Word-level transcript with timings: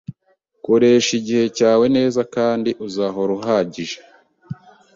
Koresha 0.65 1.11
igihe 1.19 1.45
cyawe 1.57 1.85
neza 1.97 2.21
kandi 2.35 2.69
uzahora 2.85 3.31
uhagije 3.39 3.97